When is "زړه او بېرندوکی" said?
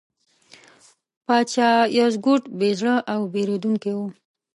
2.79-3.93